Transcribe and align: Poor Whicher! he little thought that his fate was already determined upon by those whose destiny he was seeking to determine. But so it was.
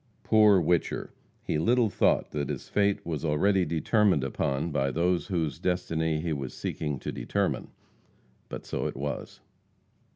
Poor 0.23 0.59
Whicher! 0.59 1.11
he 1.43 1.59
little 1.59 1.91
thought 1.91 2.31
that 2.31 2.49
his 2.49 2.67
fate 2.69 3.05
was 3.05 3.23
already 3.23 3.65
determined 3.65 4.23
upon 4.23 4.71
by 4.71 4.89
those 4.89 5.27
whose 5.27 5.59
destiny 5.59 6.19
he 6.19 6.33
was 6.33 6.55
seeking 6.55 6.97
to 6.97 7.11
determine. 7.11 7.67
But 8.49 8.65
so 8.65 8.87
it 8.87 8.95
was. 8.95 9.41